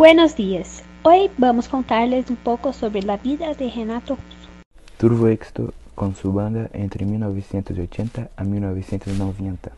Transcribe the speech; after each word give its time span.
Buenos 0.00 0.34
días. 0.34 0.82
Hoy 1.02 1.30
vamos 1.36 1.68
a 1.68 1.72
contarles 1.72 2.30
un 2.30 2.36
poco 2.36 2.72
sobre 2.72 3.02
la 3.02 3.18
vida 3.18 3.52
de 3.52 3.68
Renato 3.68 4.14
Russo. 4.14 4.48
Tuvo 4.96 5.28
éxito 5.28 5.74
con 5.94 6.14
su 6.14 6.32
banda 6.32 6.70
entre 6.72 7.04
1980 7.04 8.30
a 8.34 8.44
1990. 8.44 9.72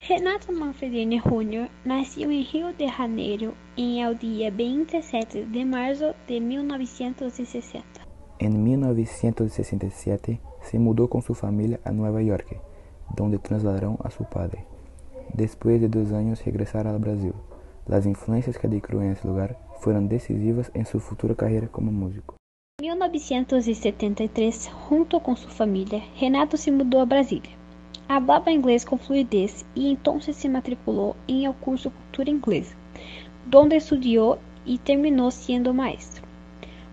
Renato 0.00 0.50
Manfredini 0.50 1.20
Jr. 1.20 1.68
nasceu 1.84 2.32
em 2.32 2.42
Rio 2.42 2.72
de 2.72 2.88
Janeiro 2.88 3.54
em 3.76 4.02
el 4.02 4.18
dia 4.18 4.50
27 4.50 5.44
de 5.44 5.64
março 5.64 6.12
de 6.26 6.40
1960. 6.40 7.84
En 8.40 8.64
1967 8.64 10.40
se 10.60 10.78
mudó 10.80 11.08
con 11.08 11.22
su 11.22 11.34
familia 11.34 11.78
a 11.84 11.92
Nueva 11.92 12.20
York, 12.20 12.60
donde 13.14 13.38
trasladaron 13.38 13.96
a 14.02 14.10
su 14.10 14.24
padre. 14.24 14.64
Después 15.32 15.80
de 15.80 15.88
dos 15.88 16.10
años 16.10 16.44
regresaron 16.44 16.94
al 16.94 16.98
Brasil. 16.98 17.32
Las 17.86 18.06
influencias 18.06 18.58
que 18.58 18.66
adquirió 18.66 19.00
en 19.00 19.12
ese 19.12 19.26
lugar 19.26 19.67
fueron 19.80 20.08
decisivas 20.08 20.70
en 20.74 20.84
su 20.84 21.00
futura 21.00 21.34
carrera 21.34 21.68
como 21.68 21.90
músico. 21.90 22.34
Em 22.80 22.86
1973, 22.86 24.70
junto 24.88 25.18
com 25.20 25.34
sua 25.34 25.50
família, 25.50 26.02
Renato 26.14 26.56
se 26.56 26.70
mudou 26.70 27.00
a 27.00 27.06
Brasília. 27.06 27.50
Hablaba 28.08 28.52
inglês 28.52 28.84
com 28.84 28.96
fluidez 28.96 29.66
e 29.74 29.88
então 29.90 30.20
se 30.20 30.48
matriculou 30.48 31.16
em 31.26 31.44
el 31.44 31.52
curso 31.54 31.90
Cultura 31.90 32.30
Inglesa, 32.30 32.76
donde 33.46 33.76
estudiou 33.76 34.38
e 34.64 34.78
terminou 34.78 35.30
sendo 35.30 35.74
maestro. 35.74 36.26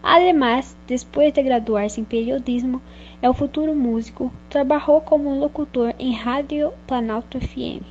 Además, 0.01 0.75
depois 0.87 1.33
de 1.33 1.43
graduar-se 1.43 2.01
em 2.01 2.03
periodismo, 2.03 2.81
é 3.21 3.29
o 3.29 3.33
futuro 3.33 3.73
músico, 3.75 4.31
trabalhou 4.49 5.01
como 5.01 5.39
locutor 5.39 5.93
em 5.97 6.13
Rádio 6.13 6.73
Planalto 6.85 7.39
FM, 7.39 7.83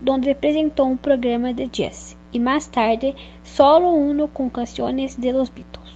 donde 0.00 0.30
apresentou 0.30 0.86
um 0.86 0.96
programa 0.96 1.52
de 1.52 1.66
jazz 1.68 2.15
e 2.32 2.38
mais 2.38 2.66
tarde 2.66 3.14
solo 3.42 3.88
uno 3.94 4.28
com 4.28 4.50
canções 4.50 5.16
de 5.16 5.32
los 5.32 5.48
Beatles. 5.48 5.86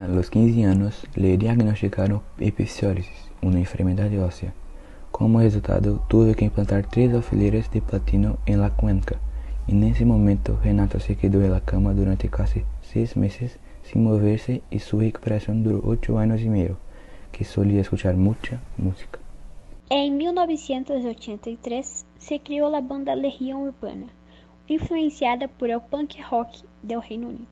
A 0.00 0.06
los 0.06 0.28
15 0.28 0.62
anos, 0.64 1.04
le 1.16 1.36
diagnosticaram 1.36 2.20
epicórisis, 2.38 3.30
uma 3.42 3.58
enfermidade 3.58 4.18
óssea. 4.18 4.52
Como 5.10 5.38
resultado, 5.38 6.02
tuve 6.08 6.34
que 6.34 6.44
implantar 6.44 6.84
tres 6.86 7.14
alfileres 7.14 7.70
de 7.70 7.80
platino 7.80 8.36
en 8.46 8.60
la 8.60 8.70
cuenca. 8.70 9.20
En 9.68 9.82
ese 9.84 10.04
momento, 10.04 10.58
Renato 10.62 10.98
se 10.98 11.16
quedó 11.16 11.40
en 11.42 11.52
la 11.52 11.60
cama 11.60 11.94
durante 11.94 12.28
casi 12.28 12.64
seis 12.82 13.16
meses 13.16 13.58
sin 13.84 14.02
moverse 14.02 14.62
y 14.70 14.80
su 14.80 14.98
recuperación 14.98 15.62
duró 15.62 15.80
ocho 15.84 16.18
años 16.18 16.40
y 16.40 16.48
medio, 16.48 16.76
que 17.32 17.44
solía 17.44 17.80
escuchar 17.80 18.16
mucha 18.16 18.60
música. 18.76 19.20
En 19.90 20.16
1983 20.16 22.06
se 22.18 22.38
criou 22.40 22.74
a 22.74 22.80
banda 22.80 23.14
Legião 23.14 23.62
Urbana, 23.62 24.06
influenciada 24.68 25.48
por 25.48 25.70
el 25.70 25.80
punk 25.80 26.14
rock 26.30 26.48
del 26.82 27.02
Reino 27.02 27.28
Unido. 27.28 27.46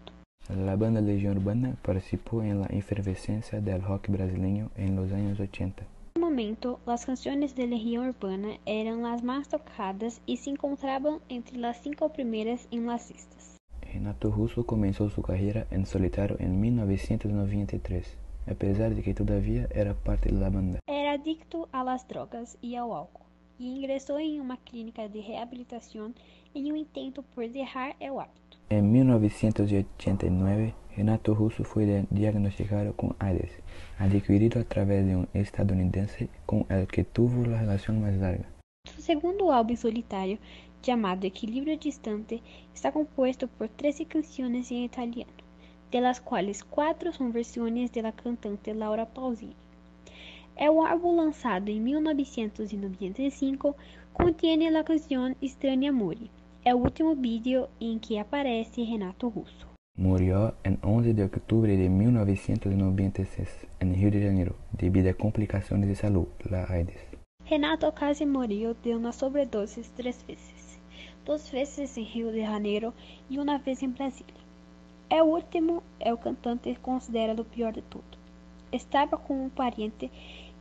La 0.48 0.76
banda 0.76 1.00
Legión 1.00 1.38
Urbana 1.38 1.76
participó 1.82 2.42
en 2.42 2.60
la 2.60 2.66
efervescencia 2.66 3.60
del 3.60 3.82
rock 3.82 4.08
brasileño 4.08 4.70
en 4.76 4.96
los 4.96 5.12
años 5.12 5.38
80. 5.40 5.84
momento, 6.32 6.80
as 6.86 7.04
canções 7.04 7.52
de 7.52 7.66
Legião 7.66 8.06
Urbana 8.06 8.56
eram 8.64 9.04
as 9.04 9.20
mais 9.20 9.46
tocadas 9.46 10.20
e 10.26 10.36
se 10.36 10.48
encontravam 10.48 11.20
entre 11.28 11.62
as 11.66 11.76
cinco 11.78 12.08
primeiras 12.08 12.66
em 12.70 12.86
las 12.86 13.10
listas. 13.10 13.56
Renato 13.84 14.30
Russo 14.30 14.64
começou 14.64 15.10
sua 15.10 15.22
carreira 15.22 15.66
em 15.70 15.84
solitário 15.84 16.36
em 16.40 16.48
1993, 16.48 18.16
apesar 18.46 18.94
de 18.94 19.02
que 19.02 19.12
todavia 19.12 19.68
era 19.70 19.94
parte 19.94 20.32
da 20.32 20.48
banda. 20.48 20.78
Era 20.88 21.12
adicto 21.12 21.68
a 21.70 21.82
las 21.82 22.04
drogas 22.04 22.56
e 22.62 22.76
ao 22.76 22.94
álcool, 22.94 23.26
e 23.58 23.66
ingressou 23.66 24.18
em 24.18 24.40
uma 24.40 24.56
clínica 24.56 25.08
de 25.08 25.20
reabilitação 25.20 26.14
em 26.54 26.72
um 26.72 26.76
intento 26.76 27.22
por 27.34 27.48
deixar 27.48 27.94
o 28.00 28.20
hábito. 28.20 28.58
Em 28.70 28.82
1989, 28.82 30.74
Renato 30.90 31.32
Russo 31.32 31.64
foi 31.64 32.06
diagnosticado 32.10 32.92
com 32.92 33.14
AIDS, 33.18 33.52
adquirido 33.98 34.58
através 34.58 35.06
de 35.06 35.14
um 35.14 35.26
estadunidense 35.34 36.28
com 36.46 36.66
el 36.68 36.86
que 36.86 37.02
tuvo 37.02 37.50
a 37.52 37.56
relação 37.56 37.94
mais 37.94 38.18
larga. 38.20 38.46
Seu 38.86 39.00
segundo 39.00 39.50
álbum 39.50 39.76
solitário, 39.76 40.38
chamado 40.82 41.24
Equilíbrio 41.24 41.76
Distante, 41.78 42.42
está 42.74 42.90
composto 42.90 43.48
por 43.48 43.68
13 43.68 44.04
canções 44.04 44.70
em 44.70 44.84
italiano, 44.84 45.32
de 45.90 46.00
las 46.00 46.18
quais 46.18 46.62
quatro 46.62 47.12
são 47.12 47.30
versões 47.30 47.90
da 47.90 48.12
cantante 48.12 48.72
Laura 48.72 49.06
Pausini. 49.06 49.56
É 50.56 50.70
um 50.70 50.84
álbum 50.84 51.16
lançado 51.16 51.70
em 51.70 51.80
1995, 51.80 53.74
contém 54.12 54.68
a 54.68 54.84
canção 54.84 55.34
Estranha 55.40 55.90
Amore. 55.90 56.30
É 56.64 56.74
o 56.74 56.78
último 56.78 57.14
vídeo 57.14 57.68
em 57.80 57.98
que 57.98 58.18
aparece 58.18 58.82
Renato 58.82 59.28
Russo. 59.28 59.66
Murió 59.96 60.54
en 60.64 60.78
11 60.82 61.12
de 61.14 61.24
octubre 61.24 61.76
de 61.76 61.88
1996 61.88 63.66
en 63.80 63.94
Rio 63.94 64.10
de 64.10 64.22
Janeiro 64.22 64.54
debido 64.72 65.10
a 65.10 65.14
complicaciones 65.14 65.88
de 65.88 65.94
salud, 65.94 66.28
la 66.48 66.64
AIDS. 66.64 67.00
Renato 67.48 67.92
casi 67.92 68.24
murió 68.24 68.74
de 68.74 68.94
una 68.94 69.12
sobredosis 69.12 69.90
tres 69.96 70.24
veces, 70.26 70.78
dos 71.26 71.50
veces 71.50 71.96
en 71.98 72.04
Rio 72.04 72.30
de 72.30 72.42
Janeiro 72.42 72.94
e 73.28 73.38
uma 73.38 73.58
vez 73.58 73.82
em 73.82 73.90
Brasília. 73.90 74.42
É 75.10 75.22
o 75.22 75.26
último, 75.26 75.82
é 76.00 76.12
o 76.12 76.16
cantante 76.16 76.74
considera 76.76 77.38
o 77.38 77.44
pior 77.44 77.72
de 77.72 77.82
tudo. 77.82 78.21
Estava 78.72 79.18
com 79.18 79.44
um 79.44 79.50
parente 79.50 80.10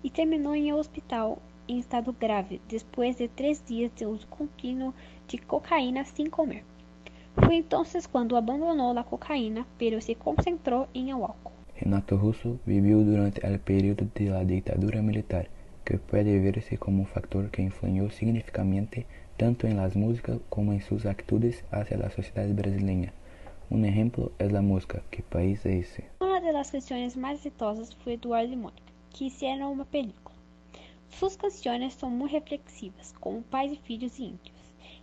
e 0.03 0.09
terminou 0.09 0.53
em 0.53 0.73
hospital 0.73 1.41
em 1.67 1.79
estado 1.79 2.11
grave 2.11 2.59
depois 2.67 3.16
de 3.16 3.29
três 3.29 3.63
dias 3.66 3.89
de 3.95 4.05
uso 4.05 4.27
contínuo 4.27 4.94
de 5.27 5.38
cocaína 5.38 6.03
sem 6.03 6.29
comer. 6.29 6.66
Foi 7.45 7.55
então 7.55 7.83
quando 8.11 8.35
abandonou 8.35 8.97
a 8.97 9.03
cocaína, 9.03 9.66
pero 9.77 10.01
se 10.01 10.13
concentrou 10.16 10.88
em 10.94 11.13
o 11.13 11.23
álcool. 11.23 11.53
Renato 11.73 12.16
Russo 12.16 12.59
viveu 12.66 13.03
durante 13.03 13.39
o 13.39 13.59
período 13.59 14.11
de 14.13 14.29
la 14.29 14.43
ditadura 14.43 15.01
militar, 15.01 15.47
que 15.85 15.97
pode 15.97 16.38
verse 16.39 16.75
como 16.78 17.03
um 17.03 17.05
fator 17.05 17.49
que 17.49 17.61
influenciou 17.61 18.09
significativamente 18.11 19.07
tanto 19.38 19.66
em 19.66 19.73
las 19.73 19.95
músicas 19.95 20.39
como 20.49 20.73
em 20.73 20.79
suas 20.81 21.05
atitudes 21.05 21.63
hacia 21.72 21.97
a 21.97 22.09
sociedade 22.09 22.53
brasileira. 22.53 23.13
Um 23.72 23.83
exemplo 23.85 24.31
é 24.38 24.45
a 24.45 24.61
música 24.61 25.01
Que 25.09 25.22
País 25.22 25.66
é 25.66 25.78
Esse? 25.78 26.03
Uma 26.51 26.59
das 26.59 26.69
canções 26.69 27.16
mais 27.16 27.39
exitosas 27.39 27.94
foi 27.94 28.13
Eduardo 28.13 28.51
e 28.51 28.57
Mônica, 28.57 28.91
que 29.12 29.28
hicieron 29.28 29.72
uma 29.72 29.85
película. 29.85 30.35
Suas 31.09 31.38
canções 31.38 31.94
são 31.94 32.09
muito 32.09 32.34
reflexivas, 32.34 33.13
como 33.22 33.41
Pais 33.44 33.72
e 33.72 33.78
Filhos 33.78 34.19
e 34.19 34.23
Índios 34.23 34.61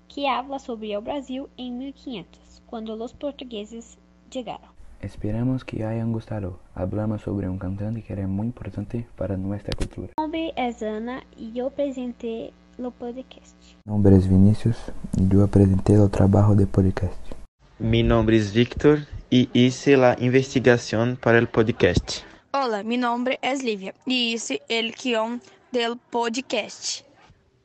que 0.08 0.28
habla 0.28 0.58
sobre 0.58 0.92
el 0.92 1.00
Brasil 1.00 1.48
en 1.56 1.78
1500, 1.78 2.62
cuando 2.66 2.96
los 2.96 3.14
portugueses 3.14 3.96
llegaron. 4.30 4.68
Esperamos 5.00 5.64
que 5.64 5.86
hayan 5.86 6.12
gustado. 6.12 6.58
Hablamos 6.74 7.22
sobre 7.22 7.48
un 7.48 7.58
cantante 7.58 8.02
que 8.02 8.12
era 8.12 8.26
muy 8.26 8.48
importante 8.48 9.06
para 9.16 9.38
nuestra 9.38 9.72
cultura. 9.74 10.08
Mi 10.18 10.22
nombre 10.22 10.52
es 10.54 10.82
Ana 10.82 11.22
y 11.34 11.52
yo 11.52 11.70
presenté 11.70 12.52
el 12.78 12.92
podcast. 12.92 13.56
Mi 13.86 13.92
nombre 13.92 14.16
es 14.16 14.28
Vinicius 14.28 14.92
y 15.16 15.28
yo 15.28 15.46
presenté 15.46 15.94
el 15.94 16.10
trabajo 16.10 16.54
de 16.54 16.66
podcast. 16.66 17.37
Mi 17.80 18.02
nombre 18.02 18.36
es 18.36 18.52
Victor 18.52 19.06
y 19.30 19.48
hice 19.52 19.96
la 19.96 20.16
investigación 20.18 21.16
para 21.16 21.38
el 21.38 21.46
podcast. 21.46 22.22
Hola, 22.50 22.82
mi 22.82 22.96
nombre 22.96 23.38
es 23.40 23.62
Lívia 23.62 23.94
y 24.04 24.32
hice 24.32 24.62
el 24.68 24.96
guión 25.00 25.40
del 25.70 25.96
podcast. 26.10 27.02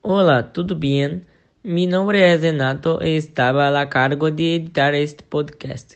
Hola, 0.04 0.54
¿todo 0.54 0.76
bien? 0.76 1.26
Mi 1.64 1.88
nombre 1.88 2.32
es 2.32 2.42
Renato 2.42 3.00
y 3.02 3.18
estaba 3.18 3.80
a 3.80 3.90
cargo 3.90 4.30
de 4.30 4.58
editar 4.58 4.94
este 4.94 5.24
podcast. 5.24 5.96